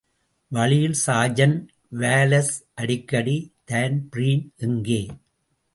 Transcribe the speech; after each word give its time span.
வழியில் 0.51 0.95
sergeant 1.05 1.67
Wallace 1.91 2.55
அடிக்கடி, 2.73 3.37
Dan Breen 3.65 4.45
எங்கே? 4.57 5.01